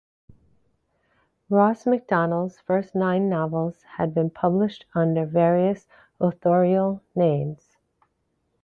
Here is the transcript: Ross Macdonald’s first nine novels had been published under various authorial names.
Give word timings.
Ross 1.47 1.85
Macdonald’s 1.85 2.59
first 2.61 2.95
nine 2.95 3.29
novels 3.29 3.83
had 3.83 4.15
been 4.15 4.31
published 4.31 4.85
under 4.95 5.27
various 5.27 5.85
authorial 6.19 7.03
names. 7.13 7.77